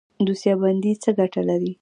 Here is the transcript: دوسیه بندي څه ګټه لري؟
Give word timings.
دوسیه 0.25 0.55
بندي 0.61 0.91
څه 1.03 1.09
ګټه 1.19 1.41
لري؟ 1.49 1.71